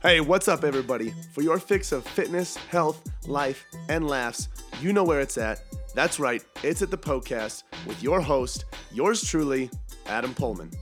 [0.00, 1.12] Hey, what's up, everybody?
[1.32, 4.46] For your fix of fitness, health, life, and laughs,
[4.80, 5.60] you know where it's at.
[5.92, 9.68] That's right, it's at the Poecast with your host, yours truly,
[10.06, 10.72] Adam Poehlmann.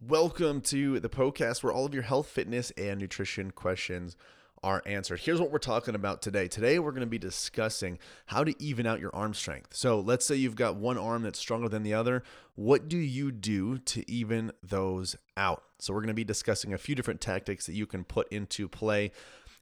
[0.00, 4.16] Welcome to the Poecast where all of your health, fitness, and nutrition questions
[4.64, 5.20] are answered.
[5.20, 6.48] Here's what we're talking about today.
[6.48, 9.76] Today, we're going to be discussing how to even out your arm strength.
[9.76, 12.24] So, let's say you've got one arm that's stronger than the other.
[12.54, 15.62] What do you do to even those out?
[15.78, 18.66] So, we're going to be discussing a few different tactics that you can put into
[18.66, 19.12] play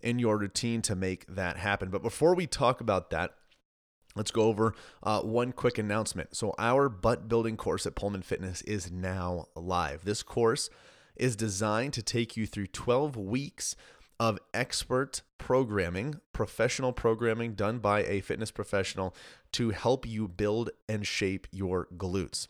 [0.00, 1.90] in your routine to make that happen.
[1.90, 3.34] But before we talk about that,
[4.14, 6.36] Let's go over uh, one quick announcement.
[6.36, 10.04] So, our butt building course at Poehlmann Fitness is now live.
[10.04, 10.68] This course
[11.16, 13.74] is designed to take you through 12 weeks
[14.18, 19.14] of expert programming, professional programming done by a fitness professional
[19.52, 22.46] to help you build and shape your glutes.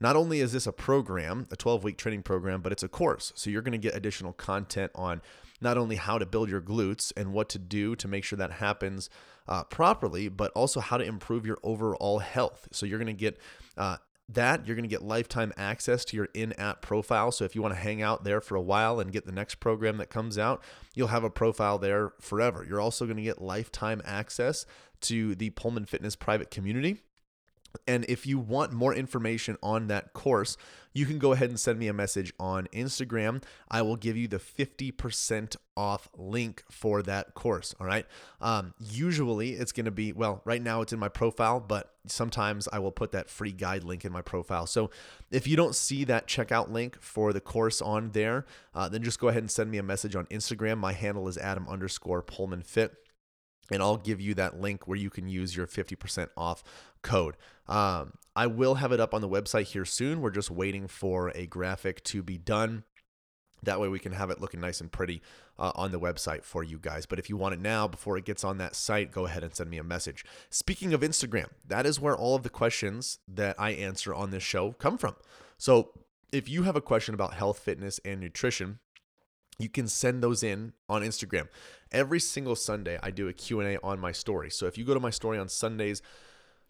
[0.00, 3.32] Not only is this a program, a 12 week training program, but it's a course.
[3.36, 5.20] So, you're going to get additional content on
[5.60, 8.52] not only how to build your glutes and what to do to make sure that
[8.52, 9.10] happens
[9.46, 12.68] uh, properly, but also how to improve your overall health.
[12.72, 13.38] So you're going to get
[13.76, 13.98] uh,
[14.34, 14.66] that.
[14.66, 17.32] You're going to get lifetime access to your in app profile.
[17.32, 19.56] So if you want to hang out there for a while and get the next
[19.56, 20.62] program that comes out,
[20.94, 22.64] you'll have a profile there forever.
[22.68, 24.66] You're also going to get lifetime access
[25.02, 27.02] to the Poehlmann Fitness private community.
[27.86, 30.56] And if you want more information on that course,
[30.92, 33.42] you can go ahead and send me a message on Instagram.
[33.70, 37.74] I will give you the 50% off link for that course.
[37.78, 38.06] All right.
[38.40, 42.68] Um, usually it's going to be, well, right now it's in my profile, but sometimes
[42.72, 44.66] I will put that free guide link in my profile.
[44.66, 44.90] So
[45.30, 49.20] if you don't see that checkout link for the course on there, uh, then just
[49.20, 50.78] go ahead and send me a message on Instagram.
[50.78, 52.96] My handle is Adam underscore Poehlmann Fit
[53.70, 56.62] and I'll give you that link where you can use your 50% off
[57.02, 57.36] code.
[57.68, 60.20] Um, I will have it up on the website here soon.
[60.20, 62.84] We're just waiting for a graphic to be done.
[63.62, 65.20] That way we can have it looking nice and pretty
[65.58, 67.04] uh, on the website for you guys.
[67.04, 69.54] But if you want it now before it gets on that site, go ahead and
[69.54, 70.24] send me a message.
[70.48, 74.42] Speaking of Instagram, that is where all of the questions that I answer on this
[74.42, 75.16] show come from.
[75.58, 75.90] So
[76.32, 78.78] if you have a question about health, fitness, and nutrition,
[79.62, 81.48] you can send those in on Instagram.
[81.92, 84.50] Every single Sunday I do a Q&A on my story.
[84.50, 86.02] So if you go to my story on Sundays,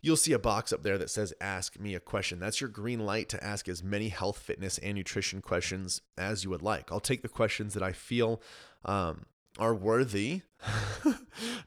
[0.03, 2.39] you'll see a box up there that says ask me a question.
[2.39, 6.51] That's your green light to ask as many health, fitness and nutrition questions as you
[6.51, 6.91] would like.
[6.91, 8.41] I'll take the questions that I feel
[8.84, 9.27] um,
[9.60, 10.43] are worthy.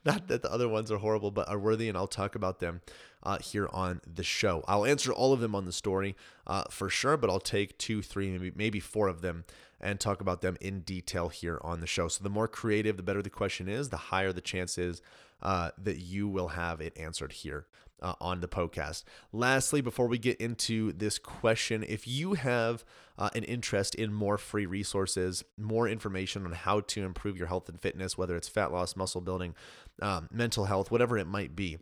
[0.06, 2.82] Not that the other ones are horrible, but are worthy, and I'll talk about them
[3.22, 4.64] uh, here on the show.
[4.68, 6.16] I'll answer all of them on the story
[6.46, 9.46] uh, for sure, but I'll take two, three, maybe maybe four of them
[9.80, 12.08] and talk about them in detail here on the show.
[12.08, 15.02] So the more creative, the better the question is, the higher the chance is
[15.42, 17.68] uh, that you will have it answered here
[18.04, 19.04] uh, on the podcast.
[19.32, 22.84] Lastly, before we get into this question, if you have
[23.18, 27.70] uh, an interest in more free resources, more information on how to improve your health
[27.70, 29.56] and fitness, whether it's fat loss, muscle building,
[30.02, 31.78] um, mental health, whatever it might be,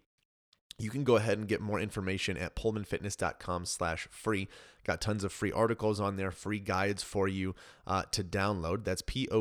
[0.78, 4.48] you can go ahead and get more information at poehlmannfitness.com slash free.
[4.84, 7.54] Got tons of free articles on there free guides for you
[7.86, 8.84] uh, to download.
[8.84, 9.40] That's p-o-e-h-l-m-a-n-n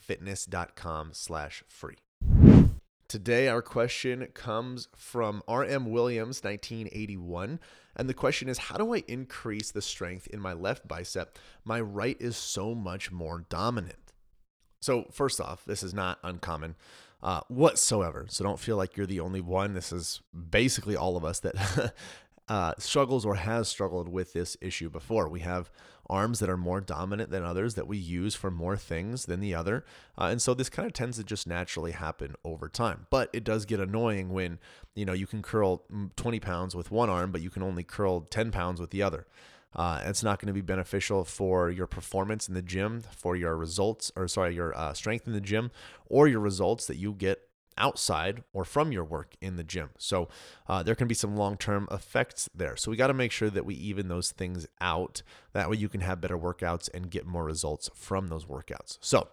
[0.00, 1.96] fitness.com slash free
[3.08, 7.60] today our question comes from rm williams 1981
[7.96, 11.80] and the question is how do i increase the strength in my left bicep my
[11.80, 14.12] right is so much more dominant
[14.80, 16.74] so first off this is not uncommon
[17.22, 18.26] uh, whatsoever.
[18.28, 19.74] So don't feel like you're the only one.
[19.74, 21.94] This is basically all of us that
[22.48, 25.28] uh, struggles or has struggled with this issue before.
[25.28, 25.70] We have
[26.08, 29.54] arms that are more dominant than others that we use for more things than the
[29.54, 29.84] other.
[30.16, 33.06] Uh, and so this kind of tends to just naturally happen over time.
[33.10, 34.58] But it does get annoying when,
[34.94, 35.82] you know, you can curl
[36.16, 39.26] 20 pounds with one arm, but you can only curl 10 pounds with the other.
[39.74, 43.56] Uh, it's not going to be beneficial for your performance in the gym, for your
[43.56, 45.70] results, or sorry, your uh, strength in the gym,
[46.06, 47.42] or your results that you get
[47.78, 49.90] outside or from your work in the gym.
[49.98, 50.28] So
[50.68, 52.76] uh, there can be some long term effects there.
[52.76, 55.22] So we got to make sure that we even those things out.
[55.52, 58.98] That way you can have better workouts and get more results from those workouts.
[59.00, 59.28] So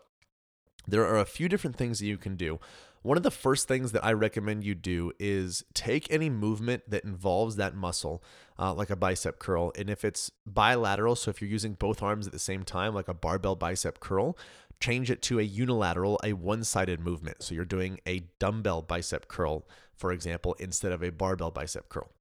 [0.87, 2.59] there are a few different things that you can do.
[3.03, 7.03] One of the first things that I recommend you do is take any movement that
[7.03, 8.23] involves that muscle,
[8.57, 9.73] uh, like a bicep curl.
[9.77, 13.09] And if it's bilateral, so if you're using both arms at the same time, like
[13.09, 14.37] a barbell bicep curl,
[14.83, 17.41] change it to a unilateral, a one sided movement.
[17.41, 19.65] So you're doing a dumbbell bicep curl,
[19.95, 22.11] for example, instead of a barbell bicep curl.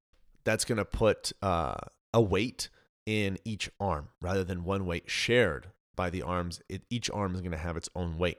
[0.44, 1.74] That's going to put uh,
[2.14, 2.68] a weight
[3.04, 6.62] in each arm rather than one weight shared by the arms.
[6.68, 8.38] It, each arm is going to have its own weight.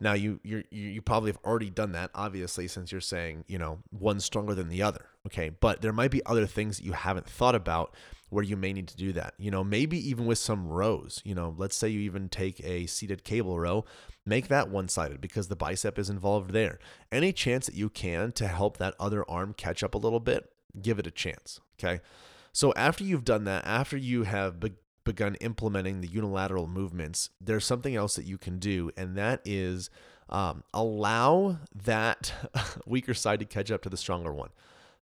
[0.00, 3.80] Now you you you probably have already done that, obviously, since you're saying you know
[3.92, 5.06] one's stronger than the other.
[5.26, 7.94] Okay, but there might be other things that you haven't thought about
[8.30, 9.34] where you may need to do that.
[9.38, 11.20] You know, maybe even with some rows.
[11.24, 13.84] You know, let's say you even take a seated cable row,
[14.24, 16.78] make that one sided because the bicep is involved there.
[17.12, 20.50] Any chance that you can to help that other arm catch up a little bit,
[20.80, 21.60] give it a chance.
[21.78, 22.00] Okay.
[22.52, 24.58] So after you've done that, after you have
[25.10, 29.90] begun implementing the unilateral movements, there's something else that you can do, and that is
[30.28, 32.32] um, allow that
[32.86, 34.50] weaker side to catch up to the stronger one.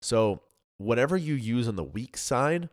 [0.00, 0.40] So
[0.78, 2.70] whatever you use on the weak side,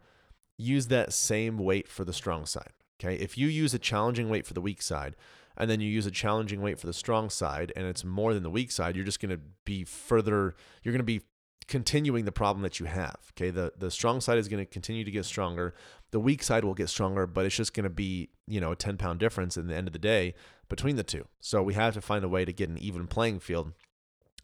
[0.57, 2.71] use that same weight for the strong side.
[3.01, 3.15] Okay.
[3.15, 5.17] If you use a challenging weight for the weak side,
[5.57, 8.43] and then you use a challenging weight for the strong side, and it's more than
[8.43, 11.21] the weak side, you're just going to be further, you're going to be
[11.67, 13.17] continuing the problem that you have.
[13.33, 13.49] Okay.
[13.49, 15.73] The, the strong side is going to continue to get stronger.
[16.11, 18.75] The weak side will get stronger, but it's just going to be, you know, a
[18.75, 20.35] 10 pound difference in the end of the day
[20.69, 21.27] between the two.
[21.39, 23.73] So we have to find a way to get an even playing field.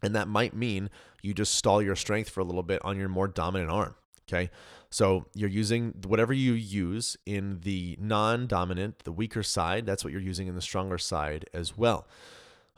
[0.02, 0.90] And that might mean
[1.22, 3.94] you just stall your strength for a little bit on your more dominant arm.
[4.28, 4.50] Okay.
[4.90, 10.12] So you're using whatever you use in the non dominant, the weaker side, that's what
[10.12, 12.06] you're using in the stronger side as well.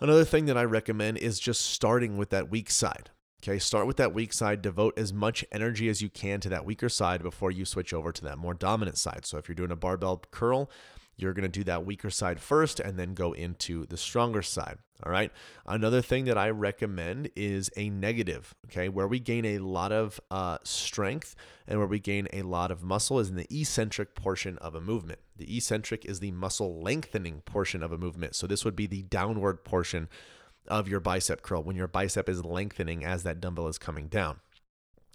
[0.00, 3.10] Another thing that I recommend is just starting with that weak side.
[3.46, 6.64] Okay, start with that weak side, devote as much energy as you can to that
[6.64, 9.26] weaker side before you switch over to that more dominant side.
[9.26, 10.70] So if you're doing a barbell curl,
[11.19, 14.79] you're going to do that weaker side first and then go into the stronger side.
[15.05, 15.31] All right.
[15.67, 20.19] Another thing that I recommend is a negative, okay, where we gain a lot of
[20.31, 21.37] uh, strength
[21.69, 24.81] and where we gain a lot of muscle is in the eccentric portion of a
[24.81, 25.19] movement.
[25.37, 28.37] The eccentric is the muscle lengthening portion of a movement.
[28.37, 30.08] So this would be the downward portion
[30.66, 34.40] of your bicep curl when your bicep is lengthening as that dumbbell is coming down.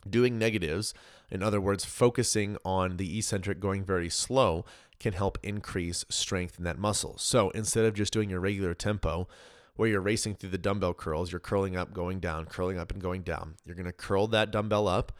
[0.09, 0.93] Doing negatives,
[1.29, 4.65] in other words, focusing on the eccentric going very slow,
[4.99, 7.17] can help increase strength in that muscle.
[7.17, 9.27] So instead of just doing your regular tempo,
[9.75, 13.01] where you're racing through the dumbbell curls, you're curling up, going down, curling up, and
[13.01, 13.55] going down.
[13.63, 15.13] You're to curl that dumbbell up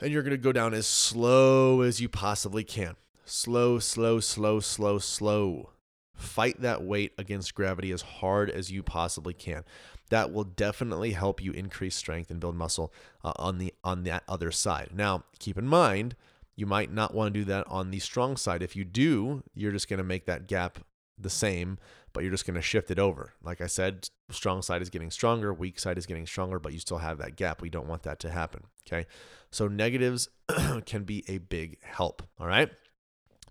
[0.00, 2.96] and you're to go down as slow as you possibly can.
[3.24, 5.70] Slow, slow, slow, slow, slow.
[6.18, 9.64] Fight that weight against gravity as hard as you possibly can.
[10.10, 12.92] That will definitely help you increase strength and build muscle
[13.24, 14.90] uh, on the on that other side.
[14.94, 16.16] Now, keep in mind,
[16.56, 18.62] you might not want to do that on the strong side.
[18.62, 20.80] If you do, you're just going to make that gap
[21.16, 21.78] the same,
[22.12, 23.34] but you're just going to shift it over.
[23.42, 26.78] Like I said, strong side is getting stronger, weak side is getting stronger, but you
[26.78, 27.62] still have that gap.
[27.62, 28.64] We don't want that to happen.
[28.86, 29.06] Okay.
[29.50, 30.28] So negatives
[30.86, 32.22] can be a big help.
[32.38, 32.70] All right.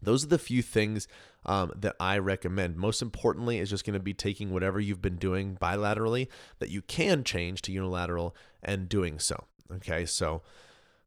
[0.02, 1.08] Those are the few things
[1.46, 2.76] um, that I recommend.
[2.76, 6.28] Most importantly, is just going to be taking whatever you've been doing bilaterally
[6.60, 9.46] that you can change to unilateral and doing so.
[9.72, 10.42] Okay, so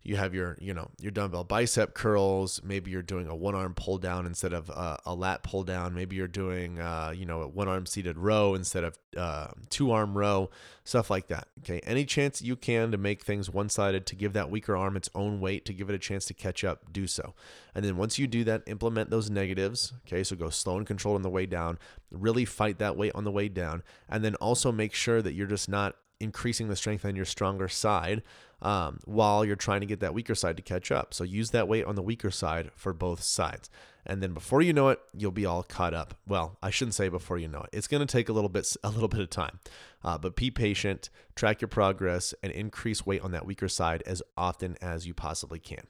[0.02, 2.60] you have your you know your dumbbell bicep curls.
[2.64, 5.94] Maybe you're doing a one arm pull down instead of uh, a lat pull down.
[5.94, 9.90] Maybe you're doing uh, you know a one arm seated row instead of uh, two
[9.90, 10.50] arm row
[10.84, 11.48] stuff like that.
[11.60, 11.80] Okay.
[11.84, 15.10] Any chance you can to make things one sided to give that weaker arm its
[15.14, 17.34] own weight to give it a chance to catch up do so.
[17.74, 19.92] And then once you do that implement those negatives.
[20.06, 20.24] Okay.
[20.24, 21.78] So go slow and controlled on the way down.
[22.10, 23.82] Really fight that weight on the way down.
[24.08, 27.68] And then also make sure that you're just not increasing the strength on your stronger
[27.68, 28.22] side
[28.62, 31.14] um, while you're trying to get that weaker side to catch up.
[31.14, 33.70] So use that weight on the weaker side for both sides.
[34.06, 36.14] And then before you know it, you'll be all caught up.
[36.26, 37.70] Well, I shouldn't say before you know it.
[37.72, 39.60] It's going to take a little bit a little bit of time.
[40.02, 44.22] Uh, but be patient, track your progress, and increase weight on that weaker side as
[44.36, 45.84] often as you possibly can.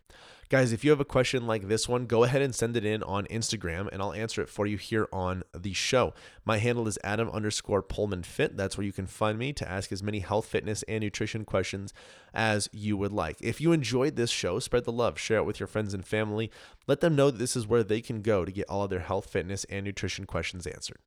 [0.51, 3.05] Guys, if you have a question like this one, go ahead and send it in
[3.05, 6.13] on Instagram and I'll answer it for you here on the show.
[6.45, 8.57] My handle is Adam underscore Poehlmann Fit.
[8.57, 11.95] That's where you can find me to ask as many health, fitness, and nutrition questions
[12.35, 13.37] as you would like.
[13.41, 16.51] If you enjoyed this show, spread the love, share it with your friends and family.
[16.89, 18.99] Let them know that this is where they can go to get all of their
[18.99, 20.99] health, fitness, and nutrition questions answered.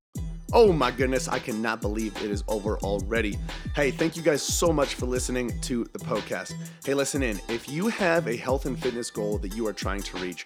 [0.56, 3.40] Oh my goodness, I cannot believe it is over already.
[3.76, 6.54] Hey, thank you guys so much for listening to the podcast.
[6.86, 7.42] Hey, listen in.
[7.50, 10.46] If you have a health and fitness goal that you are trying to reach,